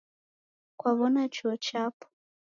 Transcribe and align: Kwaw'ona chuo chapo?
Kwaw'ona 0.79 1.23
chuo 1.35 1.53
chapo? 1.65 2.05